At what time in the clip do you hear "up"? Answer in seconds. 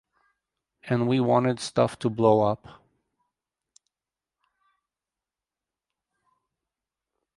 2.41-2.83